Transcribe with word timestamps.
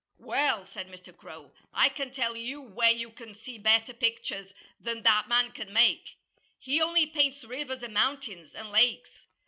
"Well!" 0.17 0.65
said 0.65 0.87
Mr. 0.87 1.15
Crow. 1.15 1.51
"I 1.75 1.87
can 1.87 2.09
tell 2.09 2.35
you 2.35 2.59
where 2.59 2.89
you 2.89 3.11
can 3.11 3.35
see 3.35 3.59
better 3.59 3.93
pictures 3.93 4.51
than 4.79 5.03
that 5.03 5.27
man 5.27 5.51
can 5.51 5.71
make. 5.71 6.15
He 6.57 6.81
only 6.81 7.05
paints 7.05 7.43
rivers 7.43 7.83
and 7.83 7.93
mountains, 7.93 8.55
and 8.55 8.71
lakes. 8.71 9.27